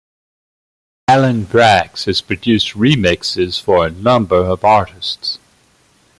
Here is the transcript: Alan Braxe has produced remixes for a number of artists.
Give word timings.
Alan 1.07 1.43
Braxe 1.43 2.05
has 2.05 2.21
produced 2.21 2.73
remixes 2.73 3.61
for 3.61 3.85
a 3.85 3.91
number 3.91 4.35
of 4.37 4.63
artists. 4.65 5.37